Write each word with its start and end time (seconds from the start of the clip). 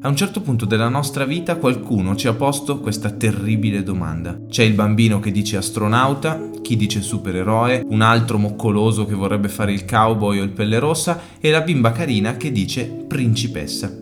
A 0.00 0.06
un 0.06 0.14
certo 0.14 0.42
punto 0.42 0.64
della 0.64 0.88
nostra 0.88 1.24
vita 1.24 1.56
qualcuno 1.56 2.14
ci 2.14 2.28
ha 2.28 2.32
posto 2.32 2.78
questa 2.78 3.10
terribile 3.10 3.82
domanda. 3.82 4.40
C'è 4.48 4.62
il 4.62 4.74
bambino 4.74 5.18
che 5.18 5.32
dice 5.32 5.56
astronauta, 5.56 6.50
chi 6.62 6.76
dice 6.76 7.02
supereroe, 7.02 7.84
un 7.84 8.00
altro 8.00 8.38
moccoloso 8.38 9.06
che 9.06 9.16
vorrebbe 9.16 9.48
fare 9.48 9.72
il 9.72 9.84
cowboy 9.84 10.38
o 10.38 10.44
il 10.44 10.52
pelle 10.52 10.78
rossa 10.78 11.20
e 11.40 11.50
la 11.50 11.62
bimba 11.62 11.90
carina 11.90 12.36
che 12.36 12.52
dice 12.52 12.84
principessa. 12.84 13.92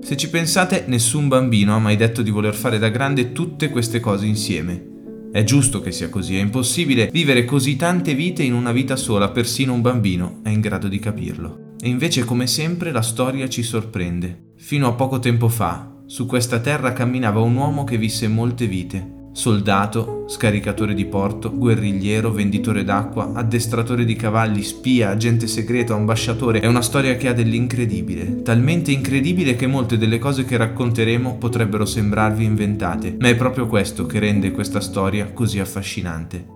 Se 0.00 0.16
ci 0.16 0.30
pensate, 0.30 0.84
nessun 0.86 1.26
bambino 1.26 1.74
ha 1.74 1.80
mai 1.80 1.96
detto 1.96 2.22
di 2.22 2.30
voler 2.30 2.54
fare 2.54 2.78
da 2.78 2.88
grande 2.88 3.32
tutte 3.32 3.68
queste 3.68 3.98
cose 3.98 4.26
insieme. 4.26 4.86
È 5.32 5.42
giusto 5.42 5.80
che 5.80 5.90
sia 5.90 6.08
così, 6.08 6.36
è 6.36 6.40
impossibile 6.40 7.10
vivere 7.12 7.44
così 7.44 7.74
tante 7.74 8.14
vite 8.14 8.44
in 8.44 8.54
una 8.54 8.70
vita 8.70 8.94
sola, 8.94 9.30
persino 9.30 9.72
un 9.72 9.80
bambino 9.80 10.38
è 10.44 10.50
in 10.50 10.60
grado 10.60 10.86
di 10.86 11.00
capirlo. 11.00 11.74
E 11.80 11.88
invece, 11.88 12.24
come 12.24 12.46
sempre, 12.46 12.92
la 12.92 13.02
storia 13.02 13.48
ci 13.48 13.64
sorprende. 13.64 14.49
Fino 14.70 14.86
a 14.86 14.92
poco 14.92 15.18
tempo 15.18 15.48
fa, 15.48 15.90
su 16.06 16.26
questa 16.26 16.60
terra 16.60 16.92
camminava 16.92 17.40
un 17.40 17.56
uomo 17.56 17.82
che 17.82 17.98
visse 17.98 18.28
molte 18.28 18.68
vite. 18.68 19.30
Soldato, 19.32 20.26
scaricatore 20.28 20.94
di 20.94 21.06
porto, 21.06 21.52
guerrigliero, 21.52 22.30
venditore 22.30 22.84
d'acqua, 22.84 23.32
addestratore 23.34 24.04
di 24.04 24.14
cavalli, 24.14 24.62
spia, 24.62 25.10
agente 25.10 25.48
segreto, 25.48 25.94
ambasciatore. 25.94 26.60
È 26.60 26.68
una 26.68 26.82
storia 26.82 27.16
che 27.16 27.26
ha 27.26 27.32
dell'incredibile, 27.32 28.42
talmente 28.42 28.92
incredibile 28.92 29.56
che 29.56 29.66
molte 29.66 29.98
delle 29.98 30.20
cose 30.20 30.44
che 30.44 30.56
racconteremo 30.56 31.34
potrebbero 31.34 31.84
sembrarvi 31.84 32.44
inventate, 32.44 33.16
ma 33.18 33.26
è 33.26 33.34
proprio 33.34 33.66
questo 33.66 34.06
che 34.06 34.20
rende 34.20 34.52
questa 34.52 34.78
storia 34.78 35.32
così 35.32 35.58
affascinante. 35.58 36.46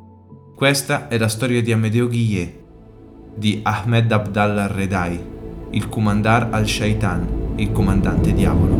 Questa 0.54 1.08
è 1.08 1.18
la 1.18 1.26
storia 1.26 1.60
di 1.60 1.72
Amedeo 1.72 2.06
Ghiyeh, 2.06 2.64
di 3.34 3.58
Ahmed 3.64 4.12
Abdallah 4.12 4.68
Redai, 4.68 5.20
il 5.70 5.88
Kumandar 5.88 6.50
al-Shaitan, 6.52 7.43
il 7.56 7.72
comandante 7.72 8.32
diavolo. 8.32 8.74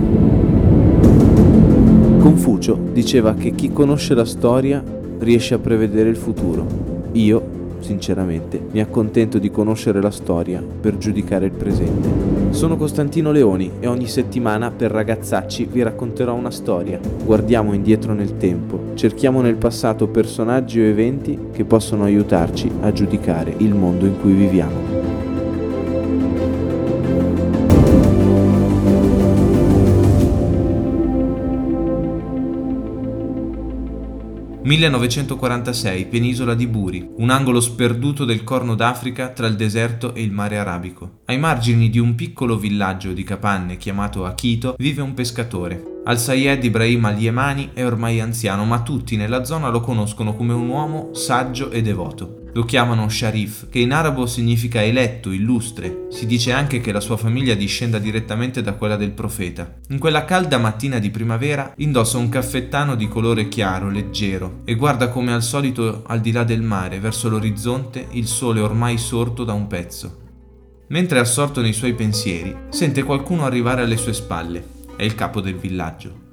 Confucio 2.19 2.79
diceva 2.93 3.35
che 3.35 3.55
chi 3.55 3.71
conosce 3.71 4.15
la 4.15 4.25
storia 4.25 4.83
riesce 5.19 5.55
a 5.55 5.59
prevedere 5.59 6.09
il 6.09 6.17
futuro. 6.17 6.67
Io, 7.13 7.43
sinceramente, 7.81 8.61
mi 8.73 8.81
accontento 8.81 9.39
di 9.39 9.51
conoscere 9.51 10.01
la 10.01 10.11
storia 10.11 10.63
per 10.81 10.97
giudicare 10.97 11.47
il 11.47 11.53
presente. 11.53 12.35
Sono 12.51 12.77
Costantino 12.77 13.31
Leoni 13.31 13.73
e 13.81 13.87
ogni 13.87 14.07
settimana 14.07 14.71
per 14.71 14.91
ragazzacci 14.91 15.69
vi 15.71 15.83
racconterò 15.83 16.35
una 16.35 16.51
storia. 16.51 16.99
Guardiamo 17.25 17.75
indietro 17.75 18.15
nel 18.15 18.37
tempo, 18.37 18.93
cerchiamo 18.95 19.41
nel 19.41 19.57
passato 19.57 20.09
personaggi 20.09 20.81
o 20.81 20.85
eventi 20.85 21.39
che 21.53 21.65
possono 21.65 22.05
aiutarci 22.05 22.71
a 22.81 22.93
giudicare 22.93 23.55
il 23.59 23.75
mondo 23.75 24.07
in 24.07 24.21
cui 24.21 24.33
viviamo. 24.33 25.04
1946, 34.65 36.07
penisola 36.07 36.55
di 36.55 36.67
Buri, 36.67 37.07
un 37.19 37.29
angolo 37.29 37.61
sperduto 37.61 38.25
del 38.25 38.45
Corno 38.45 38.75
d'Africa 38.75 39.29
tra 39.29 39.47
il 39.47 39.57
deserto 39.57 40.15
e 40.15 40.23
il 40.23 40.33
mare 40.33 40.57
arabico. 40.57 41.19
Ai 41.27 41.39
margini 41.39 41.91
di 41.91 41.99
un 41.99 42.15
piccolo 42.15 42.57
villaggio 42.57 43.13
di 43.13 43.25
capanne 43.25 43.77
chiamato 43.77 44.25
Akito 44.25 44.75
vive 44.79 45.03
un 45.03 45.13
pescatore. 45.13 46.01
Al-Sayed 46.05 46.65
Ibrahim 46.65 47.05
al-Yemani 47.05 47.73
è 47.75 47.85
ormai 47.85 48.23
anziano, 48.23 48.65
ma 48.65 48.81
tutti 48.81 49.17
nella 49.17 49.45
zona 49.45 49.69
lo 49.69 49.81
conoscono 49.81 50.35
come 50.35 50.55
un 50.55 50.67
uomo 50.67 51.11
saggio 51.13 51.71
e 51.71 51.83
devoto. 51.83 52.44
Lo 52.55 52.65
chiamano 52.65 53.09
Sharif, 53.09 53.69
che 53.69 53.81
in 53.81 53.93
arabo 53.93 54.27
significa 54.27 54.83
eletto, 54.83 55.31
illustre. 55.31 56.07
Si 56.11 56.25
dice 56.25 56.53
anche 56.53 56.81
che 56.81 56.93
la 56.93 57.01
sua 57.01 57.17
famiglia 57.17 57.55
discenda 57.55 57.99
direttamente 57.99 58.63
da 58.63 58.75
quella 58.75 58.97
del 58.97 59.11
profeta. 59.11 59.81
In 59.89 59.99
quella 59.99 60.25
calda 60.25 60.59
mattina 60.59 60.99
di 60.99 61.11
primavera 61.11 61.73
indossa 61.79 62.19
un 62.19 62.29
caffettano 62.29 62.95
di 62.95 63.09
colore 63.09 63.49
chiaro, 63.49 63.91
leggero, 63.91 64.61
e 64.65 64.75
guarda 64.77 65.09
come 65.09 65.33
al 65.33 65.43
solito 65.43 66.05
al 66.07 66.21
di 66.21 66.33
là 66.33 66.45
del 66.45 66.63
mare, 66.63 67.01
verso 67.01 67.29
l'orizzonte, 67.29 68.07
il 68.13 68.27
sole 68.27 68.61
ormai 68.61 68.99
sorto 68.99 69.45
da 69.45 69.53
un 69.53 69.67
pezzo. 69.67 70.21
Mentre 70.89 71.19
è 71.19 71.21
assorto 71.21 71.61
nei 71.61 71.73
suoi 71.73 71.95
pensieri, 71.95 72.55
sente 72.71 73.03
qualcuno 73.03 73.45
arrivare 73.45 73.83
alle 73.83 73.97
sue 73.97 74.13
spalle 74.13 74.75
è 74.97 75.03
il 75.03 75.15
capo 75.15 75.41
del 75.41 75.57
villaggio. 75.57 76.24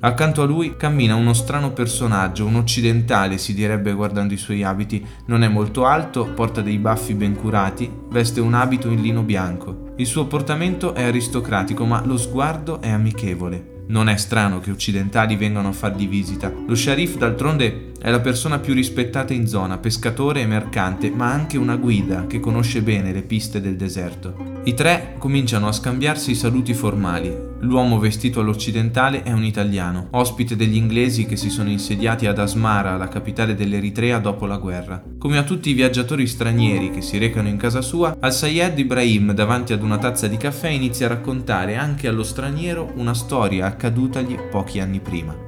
Accanto 0.00 0.42
a 0.42 0.46
lui 0.46 0.76
cammina 0.76 1.16
uno 1.16 1.32
strano 1.32 1.72
personaggio, 1.72 2.46
un 2.46 2.54
occidentale 2.54 3.36
si 3.36 3.52
direbbe 3.52 3.92
guardando 3.92 4.32
i 4.32 4.36
suoi 4.36 4.62
abiti. 4.62 5.04
Non 5.26 5.42
è 5.42 5.48
molto 5.48 5.86
alto, 5.86 6.24
porta 6.34 6.60
dei 6.60 6.78
baffi 6.78 7.14
ben 7.14 7.34
curati, 7.34 7.90
veste 8.08 8.38
un 8.38 8.54
abito 8.54 8.90
in 8.90 9.02
lino 9.02 9.22
bianco. 9.22 9.94
Il 9.96 10.06
suo 10.06 10.26
portamento 10.26 10.94
è 10.94 11.02
aristocratico, 11.02 11.84
ma 11.84 12.00
lo 12.04 12.16
sguardo 12.16 12.80
è 12.80 12.90
amichevole. 12.90 13.84
Non 13.88 14.08
è 14.08 14.16
strano 14.16 14.60
che 14.60 14.70
occidentali 14.70 15.34
vengano 15.34 15.68
a 15.68 15.72
fargli 15.72 16.06
visita. 16.06 16.52
Lo 16.66 16.76
sciarif, 16.76 17.16
d'altronde, 17.16 17.87
è 18.00 18.10
la 18.10 18.20
persona 18.20 18.58
più 18.58 18.74
rispettata 18.74 19.32
in 19.32 19.46
zona, 19.46 19.78
pescatore 19.78 20.42
e 20.42 20.46
mercante, 20.46 21.10
ma 21.10 21.32
anche 21.32 21.58
una 21.58 21.76
guida 21.76 22.26
che 22.26 22.40
conosce 22.40 22.82
bene 22.82 23.12
le 23.12 23.22
piste 23.22 23.60
del 23.60 23.76
deserto. 23.76 24.56
I 24.64 24.74
tre 24.74 25.14
cominciano 25.18 25.66
a 25.66 25.72
scambiarsi 25.72 26.32
i 26.32 26.34
saluti 26.34 26.74
formali. 26.74 27.34
L'uomo 27.60 27.98
vestito 27.98 28.40
all'occidentale 28.40 29.22
è 29.22 29.32
un 29.32 29.42
italiano, 29.42 30.08
ospite 30.10 30.56
degli 30.56 30.76
inglesi 30.76 31.26
che 31.26 31.36
si 31.36 31.50
sono 31.50 31.70
insediati 31.70 32.26
ad 32.26 32.38
Asmara, 32.38 32.96
la 32.96 33.08
capitale 33.08 33.54
dell'Eritrea, 33.54 34.18
dopo 34.18 34.46
la 34.46 34.58
guerra. 34.58 35.02
Come 35.18 35.38
a 35.38 35.42
tutti 35.42 35.70
i 35.70 35.74
viaggiatori 35.74 36.26
stranieri 36.26 36.90
che 36.90 37.02
si 37.02 37.18
recano 37.18 37.48
in 37.48 37.56
casa 37.56 37.80
sua, 37.80 38.16
Al-Sayed 38.20 38.78
Ibrahim, 38.78 39.32
davanti 39.32 39.72
ad 39.72 39.82
una 39.82 39.98
tazza 39.98 40.28
di 40.28 40.36
caffè, 40.36 40.68
inizia 40.68 41.06
a 41.06 41.10
raccontare 41.10 41.76
anche 41.76 42.06
allo 42.06 42.22
straniero 42.22 42.92
una 42.96 43.14
storia 43.14 43.66
accadutagli 43.66 44.36
pochi 44.50 44.80
anni 44.80 45.00
prima. 45.00 45.47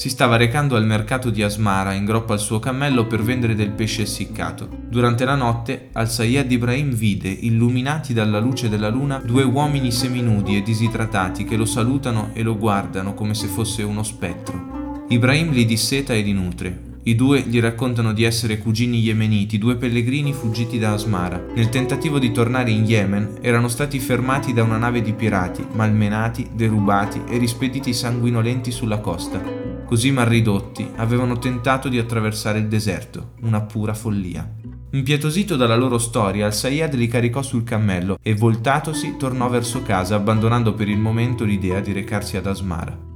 Si 0.00 0.08
stava 0.08 0.36
recando 0.36 0.76
al 0.76 0.86
mercato 0.86 1.28
di 1.28 1.42
Asmara 1.42 1.92
in 1.92 2.06
groppa 2.06 2.32
al 2.32 2.40
suo 2.40 2.58
cammello 2.58 3.06
per 3.06 3.22
vendere 3.22 3.54
del 3.54 3.72
pesce 3.72 4.00
essiccato. 4.00 4.66
Durante 4.88 5.26
la 5.26 5.34
notte, 5.34 5.90
Al-Sayed 5.92 6.50
Ibrahim 6.50 6.94
vide, 6.94 7.28
illuminati 7.28 8.14
dalla 8.14 8.38
luce 8.38 8.70
della 8.70 8.88
luna, 8.88 9.18
due 9.18 9.42
uomini 9.42 9.92
seminudi 9.92 10.56
e 10.56 10.62
disidratati 10.62 11.44
che 11.44 11.54
lo 11.54 11.66
salutano 11.66 12.30
e 12.32 12.42
lo 12.42 12.56
guardano 12.56 13.12
come 13.12 13.34
se 13.34 13.46
fosse 13.46 13.82
uno 13.82 14.02
spettro. 14.02 15.04
Ibrahim 15.10 15.50
li 15.50 15.66
disseta 15.66 16.14
e 16.14 16.22
li 16.22 16.32
nutre, 16.32 16.80
i 17.02 17.14
due 17.14 17.42
gli 17.42 17.60
raccontano 17.60 18.14
di 18.14 18.24
essere 18.24 18.56
cugini 18.56 19.00
yemeniti, 19.00 19.58
due 19.58 19.76
pellegrini 19.76 20.32
fuggiti 20.32 20.78
da 20.78 20.92
Asmara. 20.92 21.44
Nel 21.54 21.68
tentativo 21.68 22.18
di 22.18 22.32
tornare 22.32 22.70
in 22.70 22.86
Yemen 22.86 23.36
erano 23.42 23.68
stati 23.68 23.98
fermati 23.98 24.54
da 24.54 24.62
una 24.62 24.78
nave 24.78 25.02
di 25.02 25.12
pirati, 25.12 25.62
malmenati, 25.72 26.48
derubati 26.54 27.20
e 27.28 27.36
rispediti 27.36 27.92
sanguinolenti 27.92 28.70
sulla 28.70 28.98
costa. 28.98 29.59
Così 29.90 30.12
malridotti 30.12 30.88
avevano 30.98 31.40
tentato 31.40 31.88
di 31.88 31.98
attraversare 31.98 32.60
il 32.60 32.68
deserto, 32.68 33.32
una 33.40 33.60
pura 33.62 33.92
follia. 33.92 34.48
Impietosito 34.92 35.56
dalla 35.56 35.74
loro 35.74 35.98
storia, 35.98 36.46
Al-Sayed 36.46 36.94
li 36.94 37.08
caricò 37.08 37.42
sul 37.42 37.64
cammello 37.64 38.16
e 38.22 38.36
voltatosi 38.36 39.16
tornò 39.18 39.48
verso 39.48 39.82
casa 39.82 40.14
abbandonando 40.14 40.74
per 40.74 40.88
il 40.88 40.98
momento 40.98 41.42
l'idea 41.42 41.80
di 41.80 41.90
recarsi 41.90 42.36
ad 42.36 42.46
Asmara. 42.46 43.09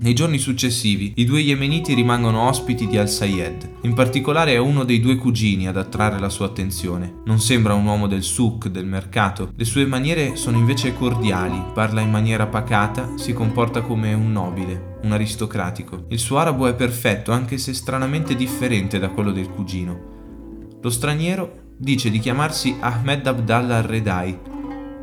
Nei 0.00 0.12
giorni 0.12 0.38
successivi, 0.38 1.12
i 1.16 1.24
due 1.24 1.40
yemeniti 1.40 1.94
rimangono 1.94 2.48
ospiti 2.48 2.88
di 2.88 2.98
Al-Sayed. 2.98 3.76
In 3.82 3.94
particolare 3.94 4.52
è 4.52 4.58
uno 4.58 4.82
dei 4.82 4.98
due 4.98 5.14
cugini 5.16 5.68
ad 5.68 5.76
attrarre 5.76 6.18
la 6.18 6.28
sua 6.28 6.46
attenzione. 6.46 7.20
Non 7.24 7.38
sembra 7.38 7.74
un 7.74 7.86
uomo 7.86 8.08
del 8.08 8.24
souk, 8.24 8.68
del 8.68 8.86
mercato. 8.86 9.52
Le 9.54 9.64
sue 9.64 9.86
maniere 9.86 10.34
sono 10.34 10.58
invece 10.58 10.94
cordiali, 10.94 11.62
parla 11.72 12.00
in 12.00 12.10
maniera 12.10 12.46
pacata, 12.46 13.16
si 13.16 13.32
comporta 13.32 13.82
come 13.82 14.12
un 14.12 14.32
nobile, 14.32 14.98
un 15.02 15.12
aristocratico. 15.12 16.06
Il 16.08 16.18
suo 16.18 16.38
arabo 16.38 16.66
è 16.66 16.74
perfetto, 16.74 17.30
anche 17.30 17.56
se 17.56 17.72
stranamente 17.72 18.34
differente 18.34 18.98
da 18.98 19.10
quello 19.10 19.30
del 19.30 19.48
cugino. 19.48 20.78
Lo 20.82 20.90
straniero 20.90 21.72
dice 21.76 22.10
di 22.10 22.18
chiamarsi 22.18 22.76
Ahmed 22.80 23.26
Abdallah 23.26 23.76
al-Redai. 23.76 24.38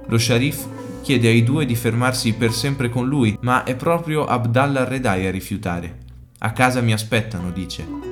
Lo 0.08 0.18
sharif 0.18 0.68
chiede 1.02 1.28
ai 1.28 1.44
due 1.44 1.66
di 1.66 1.76
fermarsi 1.76 2.34
per 2.34 2.52
sempre 2.52 2.90
con 2.90 3.08
lui, 3.08 3.38
ma 3.42 3.64
è 3.64 3.76
proprio 3.76 4.26
Abdallah 4.26 4.86
Redai 4.86 5.28
a 5.28 5.32
rifiutare. 5.32 5.98
A 6.40 6.54
casa 6.54 6.82
mi 6.82 6.94
aspettano, 6.94 7.52
dice. 7.52 8.12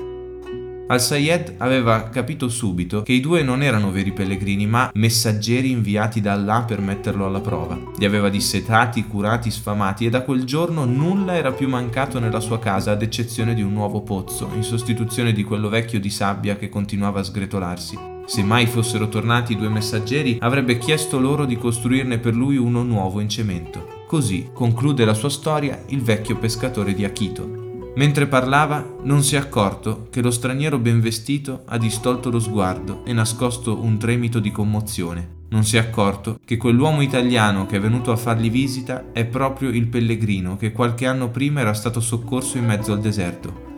Al-Sayed 0.92 1.56
aveva 1.60 2.10
capito 2.10 2.50
subito 2.50 3.04
che 3.04 3.14
i 3.14 3.20
due 3.20 3.44
non 3.44 3.62
erano 3.62 3.92
veri 3.92 4.12
pellegrini, 4.12 4.66
ma 4.66 4.90
messaggeri 4.96 5.70
inviati 5.70 6.20
da 6.20 6.34
Allah 6.34 6.64
per 6.64 6.82
metterlo 6.82 7.28
alla 7.28 7.42
prova. 7.42 7.80
Li 7.98 8.06
aveva 8.06 8.30
dissetati, 8.30 9.06
curati, 9.06 9.52
sfamati 9.52 10.08
e 10.08 10.10
da 10.10 10.24
quel 10.24 10.46
giorno 10.46 10.86
nulla 10.86 11.36
era 11.36 11.52
più 11.52 11.70
mancato 11.70 12.18
nella 12.18 12.40
sua 12.40 12.58
casa 12.58 12.92
ad 12.92 13.04
eccezione 13.04 13.54
di 13.54 13.62
un 13.62 13.72
nuovo 13.72 14.02
pozzo, 14.02 14.50
in 14.56 14.64
sostituzione 14.64 15.32
di 15.32 15.44
quello 15.44 15.70
vecchio 15.70 16.00
di 16.00 16.10
sabbia 16.10 16.56
che 16.56 16.70
continuava 16.70 17.20
a 17.20 17.24
sgretolarsi. 17.24 18.19
Se 18.30 18.44
mai 18.44 18.68
fossero 18.68 19.10
tornati 19.10 19.54
i 19.54 19.58
due 19.58 19.70
messaggeri, 19.70 20.38
avrebbe 20.42 20.78
chiesto 20.78 21.20
loro 21.20 21.46
di 21.46 21.58
costruirne 21.58 22.20
per 22.20 22.36
lui 22.36 22.58
uno 22.58 22.84
nuovo 22.84 23.22
in 23.22 23.28
cemento. 23.28 24.04
Così 24.06 24.52
conclude 24.54 25.04
la 25.04 25.16
sua 25.16 25.32
storia 25.32 25.84
il 25.88 26.04
vecchio 26.04 26.38
pescatore 26.38 26.94
di 26.94 27.04
Akito. 27.04 27.92
Mentre 27.96 28.28
parlava, 28.28 28.98
non 29.02 29.24
si 29.24 29.34
è 29.34 29.40
accorto 29.40 30.10
che 30.12 30.22
lo 30.22 30.30
straniero 30.30 30.78
ben 30.78 31.02
vestito 31.02 31.64
ha 31.66 31.80
distolto 31.80 32.30
lo 32.30 32.40
sguardo 32.40 33.04
e 33.04 33.14
nascosto 33.14 33.82
un 33.82 33.98
tremito 33.98 34.40
di 34.40 34.52
commozione. 34.52 35.38
Non 35.50 35.64
si 35.64 35.78
è 35.78 35.80
accorto 35.80 36.38
che 36.46 36.58
quell'uomo 36.58 37.02
italiano 37.02 37.66
che 37.66 37.78
è 37.78 37.80
venuto 37.80 38.12
a 38.12 38.16
fargli 38.16 38.52
visita 38.52 39.06
è 39.12 39.26
proprio 39.26 39.70
il 39.70 39.88
pellegrino 39.88 40.56
che 40.56 40.72
qualche 40.72 41.08
anno 41.08 41.32
prima 41.32 41.62
era 41.62 41.74
stato 41.74 42.00
soccorso 42.00 42.60
in 42.60 42.66
mezzo 42.66 42.94
al 42.94 43.00
deserto. 43.00 43.69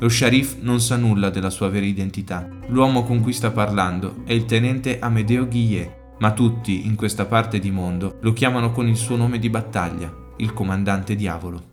Lo 0.00 0.08
sciarif 0.08 0.58
non 0.60 0.80
sa 0.80 0.96
nulla 0.96 1.28
della 1.28 1.50
sua 1.50 1.68
vera 1.68 1.84
identità. 1.84 2.48
L'uomo 2.68 3.02
con 3.02 3.20
cui 3.20 3.32
sta 3.32 3.50
parlando 3.50 4.22
è 4.24 4.32
il 4.32 4.44
tenente 4.44 5.00
Amedeo 5.00 5.48
Guillet, 5.48 5.90
ma 6.20 6.30
tutti 6.30 6.86
in 6.86 6.94
questa 6.94 7.24
parte 7.24 7.58
di 7.58 7.72
mondo 7.72 8.18
lo 8.20 8.32
chiamano 8.32 8.70
con 8.70 8.86
il 8.86 8.96
suo 8.96 9.16
nome 9.16 9.40
di 9.40 9.50
battaglia, 9.50 10.12
il 10.36 10.52
comandante 10.52 11.16
diavolo. 11.16 11.64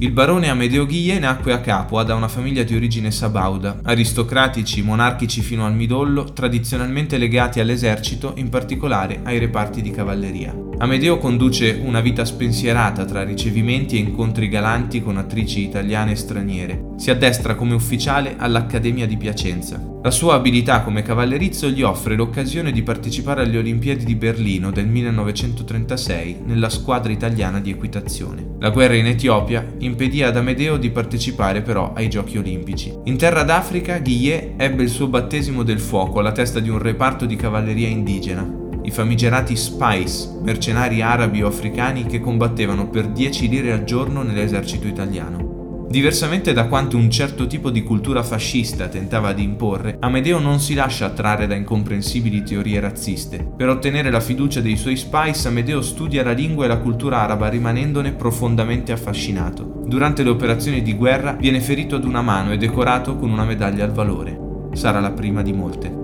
Il 0.00 0.10
barone 0.10 0.50
Amedeo 0.50 0.84
Ghie 0.84 1.18
nacque 1.18 1.54
a 1.54 1.60
Capua 1.60 2.02
da 2.02 2.14
una 2.14 2.28
famiglia 2.28 2.64
di 2.64 2.74
origine 2.74 3.10
sabauda, 3.10 3.78
aristocratici, 3.84 4.82
monarchici 4.82 5.40
fino 5.40 5.64
al 5.64 5.74
midollo, 5.74 6.24
tradizionalmente 6.24 7.16
legati 7.16 7.60
all'esercito, 7.60 8.34
in 8.36 8.50
particolare 8.50 9.20
ai 9.22 9.38
reparti 9.38 9.80
di 9.80 9.90
cavalleria. 9.90 10.54
Amedeo 10.78 11.16
conduce 11.16 11.80
una 11.82 12.00
vita 12.00 12.26
spensierata 12.26 13.06
tra 13.06 13.22
ricevimenti 13.22 13.96
e 13.96 14.00
incontri 14.00 14.48
galanti 14.48 15.00
con 15.00 15.16
attrici 15.16 15.62
italiane 15.62 16.10
e 16.10 16.16
straniere. 16.16 16.83
Si 16.96 17.10
addestra 17.10 17.54
come 17.54 17.74
ufficiale 17.74 18.36
all'Accademia 18.38 19.06
di 19.06 19.16
Piacenza. 19.16 19.80
La 20.02 20.10
sua 20.10 20.34
abilità 20.34 20.82
come 20.82 21.02
cavallerizzo 21.02 21.68
gli 21.68 21.82
offre 21.82 22.14
l'occasione 22.14 22.72
di 22.72 22.82
partecipare 22.82 23.42
alle 23.42 23.58
Olimpiadi 23.58 24.04
di 24.04 24.14
Berlino 24.14 24.70
del 24.70 24.86
1936 24.86 26.42
nella 26.44 26.68
squadra 26.68 27.10
italiana 27.10 27.60
di 27.60 27.70
equitazione. 27.70 28.56
La 28.60 28.70
guerra 28.70 28.94
in 28.94 29.06
Etiopia 29.06 29.66
impedì 29.78 30.22
ad 30.22 30.36
Amedeo 30.36 30.76
di 30.76 30.90
partecipare 30.90 31.62
però 31.62 31.92
ai 31.94 32.08
Giochi 32.08 32.38
Olimpici. 32.38 32.94
In 33.04 33.16
terra 33.16 33.42
d'Africa, 33.42 33.98
Guillet 33.98 34.52
ebbe 34.56 34.82
il 34.82 34.90
suo 34.90 35.08
battesimo 35.08 35.62
del 35.62 35.80
fuoco 35.80 36.20
alla 36.20 36.32
testa 36.32 36.60
di 36.60 36.68
un 36.68 36.78
reparto 36.78 37.26
di 37.26 37.36
cavalleria 37.36 37.88
indigena, 37.88 38.62
i 38.82 38.90
famigerati 38.90 39.56
Spice, 39.56 40.28
mercenari 40.42 41.00
arabi 41.00 41.42
o 41.42 41.48
africani 41.48 42.04
che 42.04 42.20
combattevano 42.20 42.88
per 42.88 43.08
10 43.08 43.48
lire 43.48 43.72
al 43.72 43.84
giorno 43.84 44.22
nell'esercito 44.22 44.86
italiano. 44.86 45.53
Diversamente 45.94 46.52
da 46.52 46.66
quanto 46.66 46.96
un 46.96 47.08
certo 47.08 47.46
tipo 47.46 47.70
di 47.70 47.84
cultura 47.84 48.24
fascista 48.24 48.88
tentava 48.88 49.32
di 49.32 49.44
imporre, 49.44 49.96
Amedeo 50.00 50.40
non 50.40 50.58
si 50.58 50.74
lascia 50.74 51.06
attrarre 51.06 51.46
da 51.46 51.54
incomprensibili 51.54 52.42
teorie 52.42 52.80
razziste. 52.80 53.48
Per 53.56 53.68
ottenere 53.68 54.10
la 54.10 54.18
fiducia 54.18 54.60
dei 54.60 54.76
suoi 54.76 54.96
spies, 54.96 55.46
Amedeo 55.46 55.80
studia 55.82 56.24
la 56.24 56.32
lingua 56.32 56.64
e 56.64 56.68
la 56.68 56.78
cultura 56.78 57.20
araba 57.20 57.48
rimanendone 57.48 58.10
profondamente 58.10 58.90
affascinato. 58.90 59.82
Durante 59.86 60.24
le 60.24 60.30
operazioni 60.30 60.82
di 60.82 60.94
guerra 60.94 61.36
viene 61.38 61.60
ferito 61.60 61.94
ad 61.94 62.04
una 62.04 62.22
mano 62.22 62.50
e 62.50 62.56
decorato 62.56 63.14
con 63.14 63.30
una 63.30 63.44
medaglia 63.44 63.84
al 63.84 63.92
valore. 63.92 64.36
Sarà 64.72 64.98
la 64.98 65.12
prima 65.12 65.42
di 65.42 65.52
molte. 65.52 65.94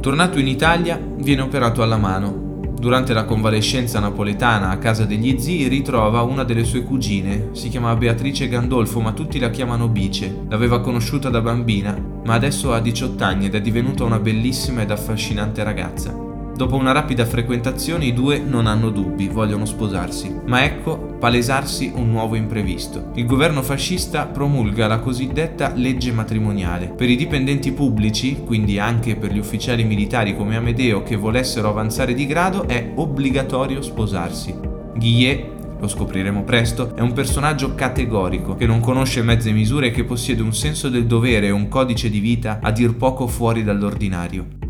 Tornato 0.00 0.38
in 0.38 0.46
Italia, 0.46 0.96
viene 1.16 1.42
operato 1.42 1.82
alla 1.82 1.96
mano 1.96 2.47
Durante 2.78 3.12
la 3.12 3.24
convalescenza 3.24 3.98
napoletana 3.98 4.70
a 4.70 4.78
casa 4.78 5.04
degli 5.04 5.36
zii 5.38 5.66
ritrova 5.66 6.22
una 6.22 6.44
delle 6.44 6.62
sue 6.62 6.84
cugine, 6.84 7.48
si 7.52 7.68
chiama 7.68 7.96
Beatrice 7.96 8.48
Gandolfo 8.48 9.00
ma 9.00 9.12
tutti 9.12 9.40
la 9.40 9.50
chiamano 9.50 9.88
Bice. 9.88 10.44
L'aveva 10.48 10.80
conosciuta 10.80 11.28
da 11.28 11.40
bambina, 11.40 12.00
ma 12.24 12.34
adesso 12.34 12.72
ha 12.72 12.78
18 12.78 13.24
anni 13.24 13.46
ed 13.46 13.56
è 13.56 13.60
divenuta 13.60 14.04
una 14.04 14.20
bellissima 14.20 14.82
ed 14.82 14.92
affascinante 14.92 15.64
ragazza. 15.64 16.27
Dopo 16.58 16.74
una 16.74 16.90
rapida 16.90 17.24
frequentazione 17.24 18.06
i 18.06 18.12
due 18.12 18.40
non 18.40 18.66
hanno 18.66 18.90
dubbi, 18.90 19.28
vogliono 19.28 19.64
sposarsi. 19.64 20.40
Ma 20.46 20.64
ecco 20.64 20.96
palesarsi 21.20 21.92
un 21.94 22.10
nuovo 22.10 22.34
imprevisto. 22.34 23.12
Il 23.14 23.26
governo 23.26 23.62
fascista 23.62 24.26
promulga 24.26 24.88
la 24.88 24.98
cosiddetta 24.98 25.72
legge 25.76 26.10
matrimoniale. 26.10 26.88
Per 26.88 27.08
i 27.08 27.14
dipendenti 27.14 27.70
pubblici, 27.70 28.42
quindi 28.44 28.80
anche 28.80 29.14
per 29.14 29.32
gli 29.32 29.38
ufficiali 29.38 29.84
militari 29.84 30.34
come 30.34 30.56
Amedeo 30.56 31.04
che 31.04 31.14
volessero 31.14 31.68
avanzare 31.68 32.12
di 32.12 32.26
grado, 32.26 32.66
è 32.66 32.90
obbligatorio 32.92 33.80
sposarsi. 33.80 34.52
Guillet 34.96 35.46
lo 35.78 35.86
scopriremo 35.86 36.42
presto, 36.42 36.96
è 36.96 37.00
un 37.02 37.12
personaggio 37.12 37.76
categorico 37.76 38.56
che 38.56 38.66
non 38.66 38.80
conosce 38.80 39.22
mezze 39.22 39.52
misure 39.52 39.86
e 39.86 39.90
che 39.92 40.02
possiede 40.02 40.42
un 40.42 40.52
senso 40.52 40.88
del 40.88 41.06
dovere 41.06 41.46
e 41.46 41.52
un 41.52 41.68
codice 41.68 42.10
di 42.10 42.18
vita 42.18 42.58
a 42.60 42.72
dir 42.72 42.96
poco 42.96 43.28
fuori 43.28 43.62
dall'ordinario. 43.62 44.67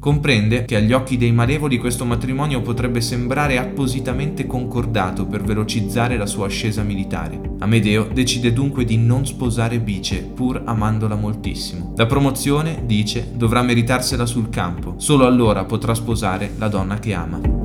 Comprende 0.00 0.64
che 0.64 0.76
agli 0.76 0.94
occhi 0.94 1.18
dei 1.18 1.30
malevoli 1.30 1.76
questo 1.76 2.06
matrimonio 2.06 2.62
potrebbe 2.62 3.02
sembrare 3.02 3.58
appositamente 3.58 4.46
concordato 4.46 5.26
per 5.26 5.42
velocizzare 5.42 6.16
la 6.16 6.24
sua 6.24 6.46
ascesa 6.46 6.82
militare. 6.82 7.38
Amedeo 7.58 8.08
decide 8.10 8.54
dunque 8.54 8.86
di 8.86 8.96
non 8.96 9.26
sposare 9.26 9.78
Bice, 9.78 10.22
pur 10.22 10.62
amandola 10.64 11.16
moltissimo. 11.16 11.92
La 11.96 12.06
promozione, 12.06 12.84
dice, 12.86 13.30
dovrà 13.34 13.60
meritarsela 13.60 14.24
sul 14.24 14.48
campo, 14.48 14.94
solo 14.96 15.26
allora 15.26 15.66
potrà 15.66 15.92
sposare 15.92 16.52
la 16.56 16.68
donna 16.68 16.98
che 16.98 17.12
ama. 17.12 17.59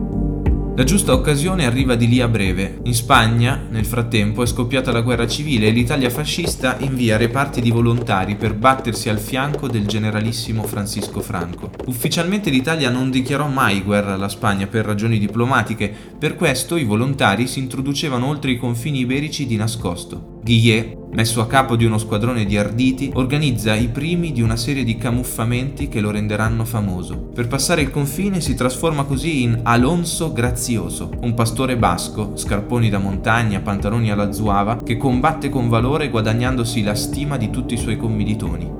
La 0.78 0.84
giusta 0.84 1.14
occasione 1.14 1.66
arriva 1.66 1.96
di 1.96 2.06
lì 2.06 2.20
a 2.20 2.28
breve. 2.28 2.82
In 2.84 2.94
Spagna, 2.94 3.66
nel 3.70 3.86
frattempo, 3.86 4.44
è 4.44 4.46
scoppiata 4.46 4.92
la 4.92 5.00
guerra 5.00 5.26
civile 5.26 5.68
e 5.68 5.72
l'Italia 5.72 6.10
fascista 6.10 6.76
invia 6.80 7.16
reparti 7.16 7.62
di 7.62 7.72
volontari 7.72 8.36
per 8.36 8.56
battersi 8.56 9.08
al 9.08 9.20
fianco 9.20 9.70
del 9.70 9.86
generalissimo 9.86 10.64
Francisco 10.64 11.22
Franco. 11.22 11.72
Ufficialmente 11.86 12.50
l'Italia 12.50 12.90
non 12.90 13.10
dichiarò 13.10 13.48
mai 13.48 13.84
guerra 13.84 14.16
alla 14.16 14.28
Spagna 14.28 14.68
per 14.68 14.84
ragioni 14.84 15.18
diplomatiche, 15.18 15.90
per 16.20 16.36
questo 16.36 16.76
i 16.76 16.84
volontari 16.84 17.48
si 17.48 17.60
introducevano 17.60 18.28
oltre 18.28 18.52
i 18.52 18.58
confini 18.58 19.00
iberici 19.00 19.46
di 19.46 19.56
nascosto. 19.56 20.35
Guillet, 20.46 20.96
messo 21.14 21.42
a 21.42 21.48
capo 21.48 21.76
di 21.76 21.86
uno 21.86 21.98
squadrone 21.98 22.46
di 22.46 22.56
arditi, 22.56 23.10
organizza 23.16 23.74
i 23.74 23.88
primi 23.88 24.32
di 24.32 24.44
una 24.44 24.56
serie 24.56 24.84
di 24.84 24.96
camuffamenti 24.96 25.88
che 25.88 26.00
lo 26.00 26.12
renderanno 26.12 26.66
famoso. 26.66 27.18
Per 27.34 27.48
passare 27.48 27.82
il 27.82 27.90
confine 27.90 28.40
si 28.42 28.54
trasforma 28.54 29.06
così 29.06 29.42
in 29.42 29.62
Alonso 29.64 30.32
Grazioso, 30.32 31.10
un 31.22 31.34
pastore 31.34 31.78
basco, 31.78 32.34
scarponi 32.36 32.92
da 32.92 33.00
montagna, 33.00 33.60
pantaloni 33.62 34.12
alla 34.12 34.32
zuava, 34.32 34.76
che 34.76 34.98
combatte 34.98 35.50
con 35.50 35.68
valore 35.68 36.10
guadagnandosi 36.10 36.84
la 36.84 36.94
stima 36.94 37.38
di 37.38 37.50
tutti 37.50 37.74
i 37.74 37.78
suoi 37.78 37.98
commilitoni. 37.98 38.72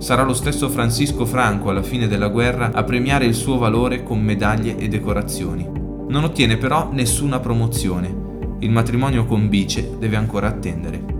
Sarà 0.00 0.24
lo 0.24 0.34
stesso 0.34 0.68
Francisco 0.68 1.24
Franco 1.24 1.70
alla 1.70 1.82
fine 1.82 2.06
della 2.06 2.28
guerra 2.28 2.70
a 2.74 2.84
premiare 2.84 3.24
il 3.24 3.34
suo 3.34 3.56
valore 3.56 4.02
con 4.02 4.20
medaglie 4.20 4.76
e 4.76 4.88
decorazioni. 4.88 5.66
Non 6.06 6.24
ottiene 6.24 6.58
però 6.58 6.90
nessuna 6.92 7.40
promozione 7.40 8.27
il 8.60 8.70
matrimonio 8.70 9.24
con 9.24 9.48
Bice 9.48 9.98
deve 9.98 10.16
ancora 10.16 10.48
attendere. 10.48 11.17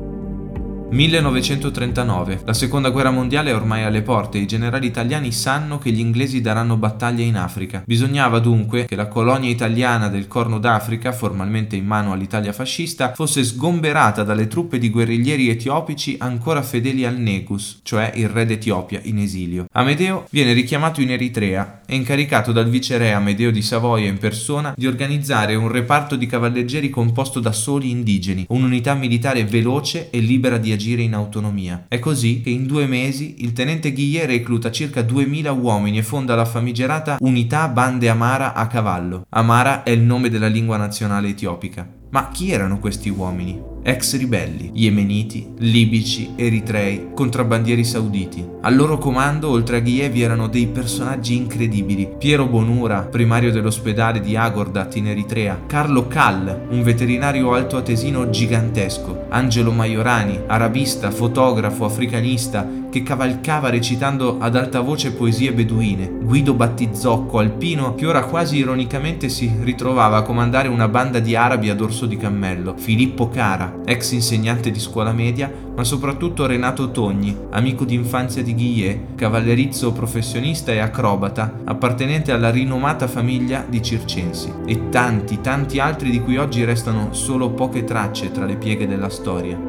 1939. 0.91 2.41
La 2.47 2.55
seconda 2.55 2.89
guerra 2.89 3.11
mondiale 3.11 3.51
è 3.51 3.55
ormai 3.55 3.85
alle 3.85 4.01
porte 4.01 4.39
e 4.39 4.41
i 4.41 4.47
generali 4.47 4.87
italiani 4.87 5.33
sanno 5.33 5.77
che 5.77 5.91
gli 5.91 5.99
inglesi 5.99 6.41
daranno 6.41 6.79
battaglia 6.79 7.23
in 7.23 7.37
Africa. 7.37 7.83
Bisognava 7.85 8.39
dunque 8.39 8.87
che 8.87 8.97
la 8.97 9.07
colonia 9.07 9.51
italiana 9.51 10.09
del 10.09 10.27
Corno 10.27 10.59
d'Africa, 10.59 11.13
formalmente 11.13 11.77
in 11.77 11.85
mano 11.85 12.13
all'Italia 12.13 12.55
fascista, 12.55 13.13
fosse 13.15 13.45
sgomberata 13.45 14.23
dalle 14.23 14.49
truppe 14.49 14.79
di 14.79 14.89
guerriglieri 14.89 15.51
etiopici 15.51 16.17
ancora 16.19 16.63
fedeli 16.63 17.05
al 17.05 17.19
Negus, 17.19 17.81
cioè 17.83 18.11
il 18.15 18.29
re 18.31 18.47
d'Etiopia 18.47 19.01
in 19.05 19.19
esilio. 19.19 19.67
Amedeo 19.73 20.27
viene 20.31 20.55
richiamato 20.55 21.03
in 21.03 21.11
Eritrea 21.11 21.83
e 21.85 21.97
incaricato 21.97 22.51
dal 22.51 22.69
viceré 22.71 23.13
Amedeo 23.13 23.51
di 23.51 23.63
Savoia 23.63 24.09
in 24.09 24.19
persona 24.19 24.73
di 24.75 24.87
organizzare 24.87 25.55
un 25.55 25.69
reparto 25.69 26.17
di 26.17 26.27
cavalleggeri 26.27 26.89
composto 26.89 27.41
da 27.41 27.53
soli 27.53 27.91
indigeni, 27.91 28.47
un'unità 28.49 28.95
militare 28.95 29.45
veloce 29.45 30.09
e 30.09 30.21
libera 30.21 30.57
di 30.57 30.77
agire 30.79 31.03
in 31.03 31.15
autonomia. 31.15 31.87
È 31.89 31.99
così 31.99 32.41
che 32.41 32.51
in 32.51 32.67
due 32.67 32.87
mesi 32.87 33.37
il 33.39 33.53
tenente 33.53 33.93
Guillet 33.93 34.27
recluta 34.27 34.71
circa 34.71 35.03
2000 35.03 35.51
uomini 35.51 35.99
e 35.99 36.03
fonda 36.05 36.37
la 36.37 36.45
famigerata 36.45 37.17
Unità 37.21 37.67
Bande 37.67 38.09
Amara 38.09 38.55
a 38.55 38.69
cavallo. 38.69 39.27
Amara 39.31 39.83
è 39.83 39.91
il 39.91 40.01
nome 40.01 40.31
della 40.31 40.47
lingua 40.47 40.77
nazionale 40.77 41.29
etiopica. 41.29 41.98
Ma 42.11 42.31
chi 42.31 42.51
erano 42.53 42.79
questi 42.79 43.11
uomini? 43.11 43.61
Ex 43.83 44.17
ribelli, 44.17 44.71
yemeniti, 44.73 45.53
libici, 45.59 46.33
eritrei, 46.37 47.09
contrabbandieri 47.15 47.85
sauditi. 47.85 48.47
Al 48.63 48.75
loro 48.75 48.97
comando, 48.97 49.51
oltre 49.51 49.77
a 49.77 49.81
Ghie, 49.81 50.09
vi 50.09 50.23
erano 50.23 50.49
dei 50.49 50.69
personaggi 50.69 51.37
incredibili. 51.37 52.09
Piero 52.19 52.47
Bonura, 52.47 53.03
primario 53.03 53.53
dell'ospedale 53.53 54.21
di 54.21 54.37
Agordat 54.37 54.97
in 54.97 55.09
Eritrea, 55.09 55.65
Carlo 55.67 56.07
Kall, 56.07 56.69
un 56.71 56.83
veterinario 56.83 57.53
altoatesino 57.53 58.31
gigantesco, 58.31 59.27
Angelo 59.29 59.71
Maiorani, 59.71 60.41
arabista, 60.47 61.11
fotografo, 61.11 61.85
africanista, 61.85 62.67
che 62.99 63.03
cavalcava 63.05 63.71
recitando 63.71 64.39
ad 64.41 64.57
alta 64.57 64.81
voce 64.81 65.13
poesie 65.13 65.53
beduine, 65.53 66.11
Guido 66.21 66.55
Battizzocco, 66.55 67.39
alpino, 67.39 67.95
che 67.95 68.07
ora 68.07 68.25
quasi 68.25 68.57
ironicamente 68.57 69.29
si 69.29 69.53
ritrovava 69.61 70.17
a 70.17 70.23
comandare 70.23 70.69
una 70.69 70.89
banda 70.89 71.21
di 71.21 71.37
arabi 71.37 71.71
a 71.71 71.75
dorso 71.75 72.07
di 72.07 72.17
cammello, 72.17 72.75
Filippo 72.77 73.29
Cara, 73.29 73.81
ex 73.85 74.13
insegnante 74.13 74.71
di 74.71 74.81
scuola 74.81 75.13
media, 75.13 75.51
ma 75.77 75.85
soprattutto 75.85 76.47
Renato 76.47 76.91
Togni, 76.91 77.37
amico 77.51 77.85
d'infanzia 77.85 78.43
di 78.43 78.55
Guillet, 78.55 79.15
cavallerizzo 79.15 79.93
professionista 79.93 80.73
e 80.73 80.79
acrobata, 80.79 81.61
appartenente 81.65 82.33
alla 82.33 82.51
rinomata 82.51 83.07
famiglia 83.07 83.65
di 83.69 83.81
Circensi, 83.81 84.53
e 84.67 84.89
tanti, 84.89 85.41
tanti 85.41 85.79
altri 85.79 86.11
di 86.11 86.21
cui 86.21 86.37
oggi 86.37 86.65
restano 86.65 87.13
solo 87.13 87.51
poche 87.51 87.85
tracce 87.85 88.33
tra 88.33 88.45
le 88.45 88.57
pieghe 88.57 88.89
della 88.89 89.09
storia. 89.09 89.68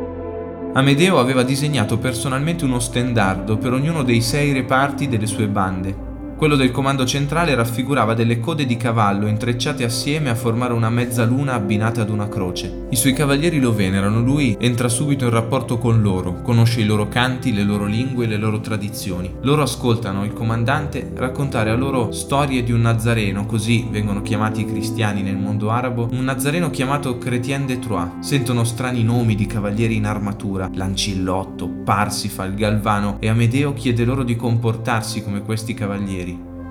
Amedeo 0.72 1.18
aveva 1.18 1.44
disegnato 1.44 1.98
personalmente 1.98 2.64
uno 2.64 2.80
stendardo 2.80 3.58
per 3.58 3.74
ognuno 3.74 4.04
dei 4.04 4.22
sei 4.22 4.54
reparti 4.54 5.08
delle 5.08 5.26
sue 5.26 5.48
bande, 5.48 6.09
quello 6.40 6.56
del 6.56 6.72
comando 6.72 7.06
centrale 7.06 7.54
raffigurava 7.54 8.14
delle 8.14 8.40
code 8.40 8.66
di 8.66 8.78
cavallo 8.78 9.28
intrecciate 9.28 9.84
assieme 9.84 10.30
a 10.30 10.36
formare 10.36 10.72
una 10.72 10.90
mezzaluna 10.90 11.54
abbinata 11.54 12.00
ad 12.00 12.10
una 12.10 12.30
croce. 12.30 12.86
I 12.92 12.96
suoi 12.96 13.12
cavalieri 13.12 13.60
lo 13.60 13.76
venerano, 13.76 14.22
lui 14.22 14.56
entra 14.58 14.88
subito 14.88 15.26
in 15.26 15.32
rapporto 15.32 15.78
con 15.78 16.02
loro, 16.02 16.42
conosce 16.42 16.80
i 16.80 16.86
loro 16.86 17.10
canti, 17.10 17.54
le 17.54 17.64
loro 17.64 17.84
lingue 17.84 18.26
le 18.26 18.38
loro 18.38 18.62
tradizioni. 18.62 19.36
Loro 19.42 19.64
ascoltano 19.64 20.24
il 20.24 20.32
comandante 20.32 21.12
raccontare 21.14 21.72
a 21.72 21.76
loro 21.76 22.14
storie 22.14 22.64
di 22.64 22.72
un 22.72 22.82
nazareno, 22.82 23.46
così 23.46 23.86
vengono 23.92 24.22
chiamati 24.22 24.62
i 24.62 24.66
cristiani 24.66 25.22
nel 25.22 25.36
mondo 25.36 25.72
arabo, 25.72 26.08
un 26.10 26.24
nazareno 26.24 26.70
chiamato 26.70 27.18
Chrétien 27.18 27.66
de 27.66 27.80
Troyes. 27.80 28.20
Sentono 28.20 28.64
strani 28.64 29.04
nomi 29.04 29.36
di 29.36 29.46
cavalieri 29.46 29.98
in 29.98 30.06
armatura, 30.06 30.70
Lancillotto, 30.74 31.68
Parsifal, 31.68 32.54
Galvano 32.54 33.18
e 33.20 33.28
Amedeo 33.28 33.74
chiede 33.74 34.06
loro 34.06 34.24
di 34.24 34.38
comportarsi 34.38 35.22
come 35.22 35.42
questi 35.42 35.74
cavalieri 35.74 36.28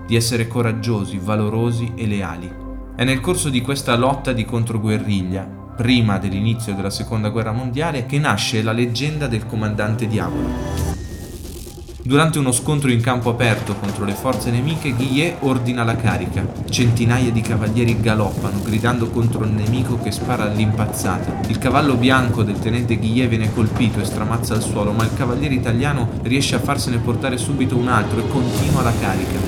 di 0.08 0.16
essere 0.16 0.48
coraggiosi, 0.48 1.20
valorosi 1.22 1.92
e 1.94 2.06
leali. 2.06 2.50
È 2.96 3.04
nel 3.04 3.20
corso 3.20 3.50
di 3.50 3.60
questa 3.60 3.94
lotta 3.94 4.32
di 4.32 4.46
controguerriglia, 4.46 5.42
prima 5.76 6.16
dell'inizio 6.16 6.74
della 6.74 6.88
seconda 6.88 7.28
guerra 7.28 7.52
mondiale, 7.52 8.06
che 8.06 8.18
nasce 8.18 8.62
la 8.62 8.72
leggenda 8.72 9.26
del 9.26 9.44
comandante 9.44 10.06
Diavolo. 10.06 10.96
Durante 12.00 12.38
uno 12.38 12.52
scontro 12.52 12.90
in 12.90 13.02
campo 13.02 13.28
aperto 13.28 13.74
contro 13.74 14.06
le 14.06 14.14
forze 14.14 14.50
nemiche, 14.50 14.92
Guillet 14.92 15.36
ordina 15.40 15.84
la 15.84 15.94
carica. 15.94 16.42
Centinaia 16.70 17.30
di 17.30 17.42
cavalieri 17.42 18.00
galoppano, 18.00 18.62
gridando 18.62 19.10
contro 19.10 19.44
il 19.44 19.50
nemico 19.50 19.98
che 20.00 20.10
spara 20.10 20.44
all'impazzata. 20.44 21.46
Il 21.48 21.58
cavallo 21.58 21.96
bianco 21.96 22.42
del 22.44 22.58
tenente 22.58 22.96
Guillet 22.96 23.28
viene 23.28 23.52
colpito 23.52 24.00
e 24.00 24.04
stramazza 24.04 24.54
al 24.54 24.62
suolo, 24.62 24.92
ma 24.92 25.04
il 25.04 25.12
cavaliere 25.14 25.52
italiano 25.52 26.08
riesce 26.22 26.54
a 26.54 26.60
farsene 26.60 26.96
portare 26.96 27.36
subito 27.36 27.76
un 27.76 27.88
altro 27.88 28.20
e 28.20 28.28
continua 28.28 28.80
la 28.80 28.92
carica. 28.98 29.47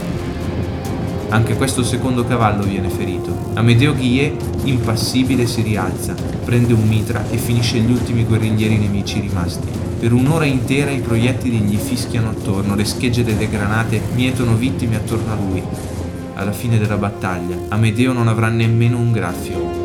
Anche 1.30 1.54
questo 1.54 1.84
secondo 1.84 2.24
cavallo 2.24 2.64
viene 2.64 2.88
ferito. 2.88 3.52
Amedeo 3.54 3.94
Guillet, 3.94 4.34
impassibile, 4.64 5.46
si 5.46 5.62
rialza, 5.62 6.14
prende 6.44 6.72
un 6.72 6.88
mitra 6.88 7.24
e 7.30 7.36
finisce 7.36 7.78
gli 7.78 7.92
ultimi 7.92 8.24
guerriglieri 8.24 8.76
nemici 8.76 9.20
rimasti. 9.20 9.68
Per 10.00 10.12
un'ora 10.12 10.44
intera 10.44 10.90
i 10.90 10.98
proiettili 10.98 11.58
gli 11.58 11.76
fischiano 11.76 12.30
attorno, 12.30 12.74
le 12.74 12.84
schegge 12.84 13.22
delle 13.22 13.48
granate 13.48 14.00
mietono 14.14 14.56
vittime 14.56 14.96
attorno 14.96 15.32
a 15.32 15.36
lui. 15.36 15.62
Alla 16.34 16.52
fine 16.52 16.78
della 16.78 16.96
battaglia, 16.96 17.56
Amedeo 17.68 18.12
non 18.12 18.26
avrà 18.26 18.48
nemmeno 18.48 18.98
un 18.98 19.12
graffio. 19.12 19.78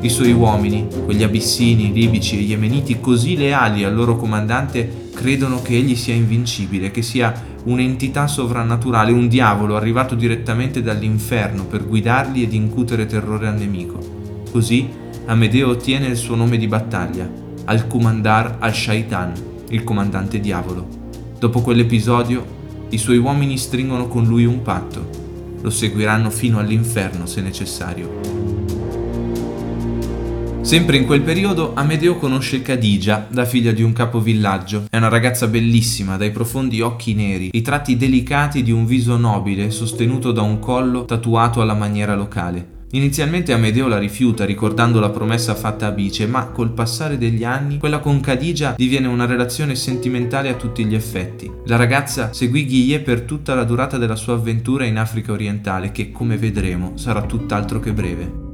I 0.00 0.08
suoi 0.08 0.32
uomini, 0.32 0.86
quegli 1.04 1.22
abissini, 1.24 1.92
libici 1.92 2.38
e 2.38 2.42
yemeniti 2.42 3.00
così 3.00 3.36
leali 3.36 3.84
al 3.84 3.94
loro 3.94 4.16
comandante, 4.16 5.10
credono 5.12 5.60
che 5.60 5.74
egli 5.74 5.96
sia 5.96 6.14
invincibile, 6.14 6.90
che 6.90 7.02
sia 7.02 7.54
un'entità 7.66 8.26
sovrannaturale, 8.26 9.12
un 9.12 9.28
diavolo 9.28 9.76
arrivato 9.76 10.14
direttamente 10.14 10.82
dall'inferno 10.82 11.64
per 11.64 11.86
guidarli 11.86 12.42
ed 12.42 12.52
incutere 12.52 13.06
terrore 13.06 13.48
al 13.48 13.56
nemico. 13.56 13.98
Così 14.50 14.88
Amedeo 15.26 15.70
ottiene 15.70 16.06
il 16.06 16.16
suo 16.16 16.36
nome 16.36 16.56
di 16.56 16.68
battaglia, 16.68 17.28
Al-Kumandar 17.64 18.58
al-Shaitan, 18.60 19.32
il 19.70 19.82
comandante 19.82 20.38
diavolo. 20.38 20.86
Dopo 21.38 21.60
quell'episodio, 21.60 22.54
i 22.90 22.98
suoi 22.98 23.18
uomini 23.18 23.58
stringono 23.58 24.06
con 24.06 24.24
lui 24.24 24.44
un 24.44 24.62
patto. 24.62 25.24
Lo 25.60 25.70
seguiranno 25.70 26.30
fino 26.30 26.60
all'inferno 26.60 27.26
se 27.26 27.40
necessario. 27.40 28.35
Sempre 30.66 30.96
in 30.96 31.06
quel 31.06 31.22
periodo 31.22 31.74
Amedeo 31.76 32.16
conosce 32.16 32.60
Khadija, 32.60 33.28
la 33.30 33.44
figlia 33.44 33.70
di 33.70 33.84
un 33.84 33.92
capovillaggio. 33.92 34.86
È 34.90 34.96
una 34.96 35.06
ragazza 35.06 35.46
bellissima, 35.46 36.16
dai 36.16 36.32
profondi 36.32 36.80
occhi 36.80 37.14
neri, 37.14 37.50
i 37.52 37.62
tratti 37.62 37.96
delicati 37.96 38.64
di 38.64 38.72
un 38.72 38.84
viso 38.84 39.16
nobile 39.16 39.70
sostenuto 39.70 40.32
da 40.32 40.42
un 40.42 40.58
collo 40.58 41.04
tatuato 41.04 41.60
alla 41.60 41.74
maniera 41.74 42.16
locale. 42.16 42.86
Inizialmente 42.90 43.52
Amedeo 43.52 43.86
la 43.86 43.98
rifiuta 43.98 44.44
ricordando 44.44 44.98
la 44.98 45.10
promessa 45.10 45.54
fatta 45.54 45.86
a 45.86 45.92
Bice, 45.92 46.26
ma 46.26 46.46
col 46.46 46.72
passare 46.72 47.16
degli 47.16 47.44
anni 47.44 47.78
quella 47.78 48.00
con 48.00 48.18
Khadija 48.18 48.74
diviene 48.76 49.06
una 49.06 49.24
relazione 49.24 49.76
sentimentale 49.76 50.48
a 50.48 50.54
tutti 50.54 50.84
gli 50.84 50.96
effetti. 50.96 51.48
La 51.66 51.76
ragazza 51.76 52.32
seguì 52.32 52.66
Ghie 52.66 52.98
per 52.98 53.20
tutta 53.20 53.54
la 53.54 53.62
durata 53.62 53.98
della 53.98 54.16
sua 54.16 54.34
avventura 54.34 54.84
in 54.84 54.98
Africa 54.98 55.30
orientale 55.30 55.92
che, 55.92 56.10
come 56.10 56.36
vedremo, 56.36 56.96
sarà 56.96 57.22
tutt'altro 57.22 57.78
che 57.78 57.92
breve. 57.92 58.45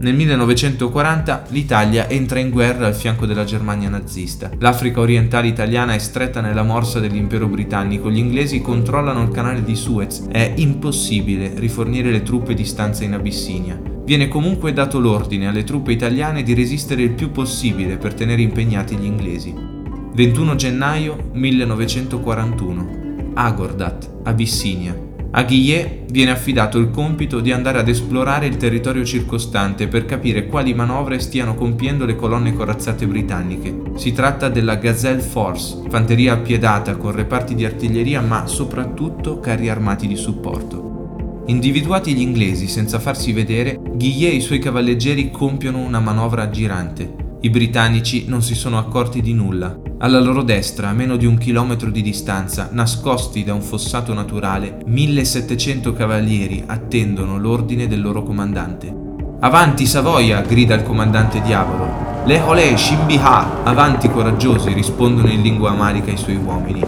Nel 0.00 0.14
1940 0.14 1.46
l'Italia 1.48 2.08
entra 2.08 2.38
in 2.38 2.50
guerra 2.50 2.86
al 2.86 2.94
fianco 2.94 3.26
della 3.26 3.42
Germania 3.42 3.88
nazista. 3.88 4.48
L'Africa 4.60 5.00
orientale 5.00 5.48
italiana 5.48 5.94
è 5.94 5.98
stretta 5.98 6.40
nella 6.40 6.62
morsa 6.62 7.00
dell'impero 7.00 7.48
britannico. 7.48 8.08
Gli 8.08 8.18
inglesi 8.18 8.60
controllano 8.60 9.24
il 9.24 9.30
canale 9.30 9.64
di 9.64 9.74
Suez. 9.74 10.28
È 10.30 10.52
impossibile 10.54 11.54
rifornire 11.56 12.12
le 12.12 12.22
truppe 12.22 12.54
di 12.54 12.64
stanza 12.64 13.02
in 13.02 13.14
Abissinia. 13.14 13.76
Viene 14.04 14.28
comunque 14.28 14.72
dato 14.72 15.00
l'ordine 15.00 15.48
alle 15.48 15.64
truppe 15.64 15.90
italiane 15.90 16.44
di 16.44 16.54
resistere 16.54 17.02
il 17.02 17.10
più 17.10 17.32
possibile 17.32 17.96
per 17.96 18.14
tenere 18.14 18.40
impegnati 18.40 18.94
gli 18.94 19.04
inglesi. 19.04 19.52
21 19.52 20.54
gennaio 20.54 21.30
1941. 21.32 23.32
Agordat, 23.34 24.08
Abissinia. 24.22 25.07
A 25.30 25.44
Guillet 25.44 26.10
viene 26.10 26.30
affidato 26.30 26.78
il 26.78 26.90
compito 26.90 27.40
di 27.40 27.52
andare 27.52 27.78
ad 27.78 27.88
esplorare 27.88 28.46
il 28.46 28.56
territorio 28.56 29.04
circostante 29.04 29.86
per 29.86 30.06
capire 30.06 30.46
quali 30.46 30.72
manovre 30.72 31.18
stiano 31.20 31.54
compiendo 31.54 32.06
le 32.06 32.16
colonne 32.16 32.54
corazzate 32.54 33.06
britanniche. 33.06 33.92
Si 33.96 34.12
tratta 34.12 34.48
della 34.48 34.76
Gazelle 34.76 35.20
Force, 35.20 35.82
fanteria 35.90 36.32
appiedata 36.32 36.96
con 36.96 37.12
reparti 37.12 37.54
di 37.54 37.66
artiglieria 37.66 38.22
ma 38.22 38.46
soprattutto 38.46 39.38
carri 39.38 39.68
armati 39.68 40.06
di 40.06 40.16
supporto. 40.16 41.44
Individuati 41.46 42.14
gli 42.14 42.22
inglesi 42.22 42.66
senza 42.66 42.98
farsi 42.98 43.32
vedere, 43.32 43.78
Guillet 43.82 44.32
e 44.32 44.36
i 44.36 44.40
suoi 44.40 44.58
cavalleggeri 44.58 45.30
compiono 45.30 45.78
una 45.80 46.00
manovra 46.00 46.48
girante. 46.48 47.14
I 47.40 47.50
britannici 47.50 48.24
non 48.28 48.42
si 48.42 48.54
sono 48.54 48.78
accorti 48.78 49.20
di 49.20 49.34
nulla. 49.34 49.87
Alla 50.00 50.20
loro 50.20 50.44
destra, 50.44 50.90
a 50.90 50.92
meno 50.92 51.16
di 51.16 51.26
un 51.26 51.36
chilometro 51.36 51.90
di 51.90 52.02
distanza, 52.02 52.68
nascosti 52.70 53.42
da 53.42 53.52
un 53.52 53.62
fossato 53.62 54.14
naturale, 54.14 54.78
1700 54.86 55.92
cavalieri 55.92 56.62
attendono 56.64 57.36
l'ordine 57.36 57.88
del 57.88 58.00
loro 58.00 58.22
comandante. 58.22 58.94
Avanti 59.40 59.86
Savoia! 59.86 60.40
grida 60.42 60.76
il 60.76 60.84
comandante 60.84 61.40
diavolo. 61.40 62.22
Le 62.26 62.40
olè, 62.40 62.76
Shimbiha! 62.76 63.64
Avanti 63.64 64.08
coraggiosi! 64.08 64.72
rispondono 64.72 65.30
in 65.30 65.42
lingua 65.42 65.70
amarica 65.70 66.12
i 66.12 66.16
suoi 66.16 66.36
uomini. 66.36 66.80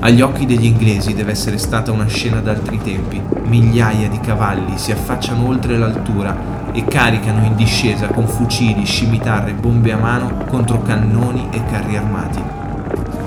Agli 0.00 0.20
occhi 0.20 0.44
degli 0.44 0.64
inglesi 0.64 1.14
deve 1.14 1.30
essere 1.30 1.58
stata 1.58 1.92
una 1.92 2.06
scena 2.06 2.40
d'altri 2.40 2.80
tempi. 2.82 3.22
Migliaia 3.44 4.08
di 4.08 4.18
cavalli 4.18 4.78
si 4.78 4.90
affacciano 4.90 5.46
oltre 5.46 5.78
l'altura 5.78 6.61
e 6.72 6.84
caricano 6.84 7.44
in 7.44 7.54
discesa 7.54 8.08
con 8.08 8.26
fucili, 8.26 8.84
scimitarre, 8.84 9.52
bombe 9.52 9.92
a 9.92 9.98
mano 9.98 10.44
contro 10.48 10.82
cannoni 10.82 11.48
e 11.50 11.62
carri 11.64 11.96
armati. 11.96 12.40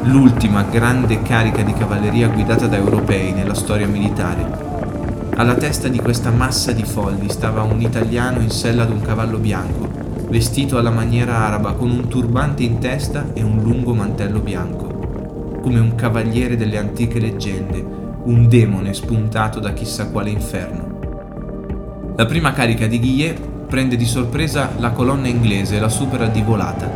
L'ultima 0.04 0.64
grande 0.64 1.22
carica 1.22 1.62
di 1.62 1.74
cavalleria 1.74 2.28
guidata 2.28 2.68
da 2.68 2.76
europei 2.76 3.34
nella 3.34 3.54
storia 3.54 3.88
militare. 3.88 4.64
Alla 5.36 5.56
testa 5.56 5.88
di 5.88 6.00
questa 6.00 6.32
massa 6.32 6.72
di 6.72 6.84
folli 6.84 7.30
stava 7.30 7.64
un 7.64 7.82
italiano 7.82 8.40
in 8.40 8.50
sella 8.50 8.84
ad 8.84 8.92
un 8.92 9.02
cavallo 9.02 9.38
bianco, 9.38 9.90
vestito 10.30 10.78
alla 10.78 10.92
maniera 10.92 11.38
araba 11.38 11.74
con 11.74 11.90
un 11.90 12.08
turbante 12.08 12.64
in 12.64 12.80
testa 12.80 13.26
e 13.34 13.44
un 13.44 13.62
lungo 13.62 13.94
mantello 13.94 14.40
bianco, 14.40 15.60
come 15.62 15.80
un 15.80 15.96
cavaliere 15.96 16.56
delle 16.56 16.78
antiche 16.78 17.20
leggende, 17.20 17.84
un 18.24 18.48
demone 18.48 18.94
spuntato 18.94 19.60
da 19.60 19.74
chissà 19.74 20.10
quale 20.10 20.30
inferno. 20.30 20.95
La 22.18 22.26
prima 22.26 22.54
carica 22.54 22.88
di 22.88 22.98
Guillet 22.98 23.38
prende 23.68 23.98
di 23.98 24.06
sorpresa 24.06 24.72
la 24.78 24.92
colonna 24.92 25.28
inglese 25.28 25.76
e 25.76 25.80
la 25.82 25.90
supera 25.90 26.28
di 26.28 26.42
volata. 26.42 26.90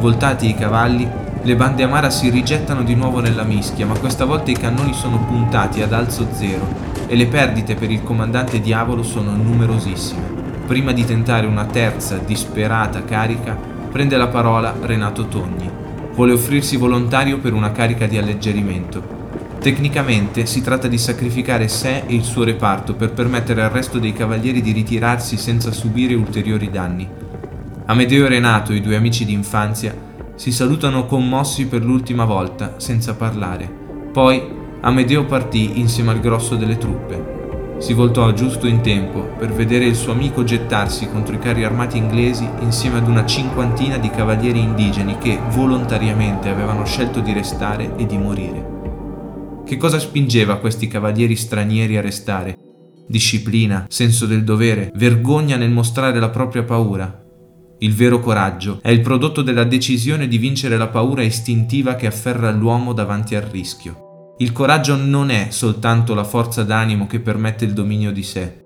Voltati 0.00 0.48
i 0.48 0.54
cavalli, 0.54 1.06
le 1.42 1.54
bande 1.54 1.82
amara 1.82 2.08
si 2.08 2.30
rigettano 2.30 2.82
di 2.82 2.94
nuovo 2.94 3.20
nella 3.20 3.42
mischia, 3.42 3.84
ma 3.84 3.98
questa 3.98 4.24
volta 4.24 4.50
i 4.50 4.56
cannoni 4.56 4.94
sono 4.94 5.18
puntati 5.26 5.82
ad 5.82 5.92
alzo 5.92 6.28
zero 6.32 6.66
e 7.06 7.14
le 7.14 7.26
perdite 7.26 7.74
per 7.74 7.90
il 7.90 8.02
comandante 8.02 8.62
Diavolo 8.62 9.02
sono 9.02 9.36
numerosissime. 9.36 10.32
Prima 10.66 10.92
di 10.92 11.04
tentare 11.04 11.46
una 11.46 11.66
terza 11.66 12.16
disperata 12.16 13.04
carica, 13.04 13.54
prende 13.92 14.16
la 14.16 14.28
parola 14.28 14.74
Renato 14.80 15.26
Togni. 15.26 15.70
vuole 16.14 16.32
offrirsi 16.32 16.78
volontario 16.78 17.38
per 17.38 17.52
una 17.52 17.70
carica 17.70 18.06
di 18.06 18.16
alleggerimento. 18.16 19.13
Tecnicamente 19.64 20.44
si 20.44 20.60
tratta 20.60 20.88
di 20.88 20.98
sacrificare 20.98 21.68
sé 21.68 22.02
e 22.06 22.14
il 22.14 22.22
suo 22.22 22.44
reparto 22.44 22.92
per 22.92 23.14
permettere 23.14 23.62
al 23.62 23.70
resto 23.70 23.98
dei 23.98 24.12
cavalieri 24.12 24.60
di 24.60 24.72
ritirarsi 24.72 25.38
senza 25.38 25.72
subire 25.72 26.12
ulteriori 26.12 26.68
danni. 26.68 27.08
Amedeo 27.86 28.26
e 28.26 28.28
Renato, 28.28 28.74
i 28.74 28.82
due 28.82 28.96
amici 28.96 29.24
d'infanzia, 29.24 29.96
si 30.34 30.52
salutano 30.52 31.06
commossi 31.06 31.66
per 31.66 31.82
l'ultima 31.82 32.26
volta, 32.26 32.74
senza 32.76 33.14
parlare. 33.14 33.66
Poi 34.12 34.42
Amedeo 34.82 35.24
partì 35.24 35.80
insieme 35.80 36.10
al 36.10 36.20
grosso 36.20 36.56
delle 36.56 36.76
truppe. 36.76 37.76
Si 37.78 37.94
voltò 37.94 38.30
giusto 38.34 38.66
in 38.66 38.82
tempo 38.82 39.30
per 39.38 39.50
vedere 39.50 39.86
il 39.86 39.96
suo 39.96 40.12
amico 40.12 40.44
gettarsi 40.44 41.08
contro 41.08 41.36
i 41.36 41.38
carri 41.38 41.64
armati 41.64 41.96
inglesi 41.96 42.46
insieme 42.60 42.98
ad 42.98 43.08
una 43.08 43.24
cinquantina 43.24 43.96
di 43.96 44.10
cavalieri 44.10 44.60
indigeni 44.60 45.16
che 45.16 45.38
volontariamente 45.48 46.50
avevano 46.50 46.84
scelto 46.84 47.20
di 47.20 47.32
restare 47.32 47.96
e 47.96 48.04
di 48.04 48.18
morire. 48.18 48.73
Che 49.64 49.78
cosa 49.78 49.98
spingeva 49.98 50.58
questi 50.58 50.88
cavalieri 50.88 51.36
stranieri 51.36 51.96
a 51.96 52.02
restare? 52.02 52.54
Disciplina, 53.08 53.86
senso 53.88 54.26
del 54.26 54.44
dovere, 54.44 54.92
vergogna 54.96 55.56
nel 55.56 55.70
mostrare 55.70 56.20
la 56.20 56.28
propria 56.28 56.64
paura. 56.64 57.24
Il 57.78 57.94
vero 57.94 58.20
coraggio 58.20 58.78
è 58.82 58.90
il 58.90 59.00
prodotto 59.00 59.40
della 59.40 59.64
decisione 59.64 60.28
di 60.28 60.36
vincere 60.36 60.76
la 60.76 60.88
paura 60.88 61.22
istintiva 61.22 61.94
che 61.94 62.06
afferra 62.06 62.50
l'uomo 62.50 62.92
davanti 62.92 63.36
al 63.36 63.42
rischio. 63.42 64.34
Il 64.36 64.52
coraggio 64.52 64.96
non 64.96 65.30
è 65.30 65.46
soltanto 65.48 66.12
la 66.12 66.24
forza 66.24 66.62
d'animo 66.62 67.06
che 67.06 67.20
permette 67.20 67.64
il 67.64 67.72
dominio 67.72 68.12
di 68.12 68.22
sé. 68.22 68.62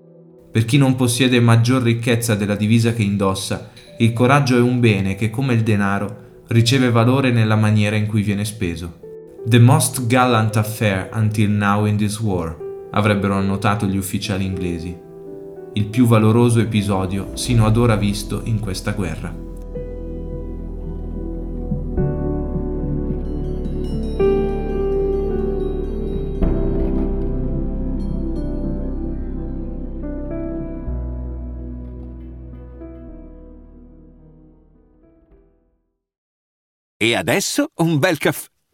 Per 0.51 0.65
chi 0.65 0.79
non 0.79 0.97
possiede 0.97 1.39
maggior 1.39 1.81
ricchezza 1.81 2.35
della 2.35 2.57
divisa 2.57 2.93
che 2.93 3.05
indossa, 3.05 3.71
il 3.99 4.13
coraggio 4.13 4.57
è 4.57 4.61
un 4.61 4.81
bene 4.81 5.15
che, 5.15 5.31
come 5.31 5.55
il 5.55 5.63
denaro, 5.63 6.43
riceve 6.49 6.91
valore 6.91 7.31
nella 7.31 7.57
maniera 7.57 7.95
in 7.95 8.07
cui 8.07 8.23
viene 8.23 8.45
speso. 8.45 9.07
The 9.49 9.59
most 9.59 10.09
gallant 10.09 10.57
affair 10.57 11.09
until 11.13 11.49
now 11.49 11.87
in 11.87 11.97
this 11.97 12.21
war, 12.21 12.55
avrebbero 12.91 13.33
annotato 13.33 13.87
gli 13.87 13.97
ufficiali 13.97 14.45
inglesi. 14.45 14.95
Il 15.73 15.87
più 15.87 16.07
valoroso 16.07 16.61
episodio 16.61 17.35
sino 17.35 17.65
ad 17.65 17.79
ora 17.79 17.97
visto 17.97 18.43
in 18.45 18.61
questa 18.61 18.93
guerra. 18.93 19.35
E 36.99 37.15
adesso 37.15 37.71
un 37.77 37.99
bel 37.99 38.19
caffè 38.19 38.49